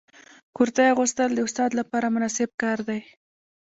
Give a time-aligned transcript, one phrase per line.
[0.55, 2.99] کرتۍ اغوستل د استاد لپاره مناسب کار دی.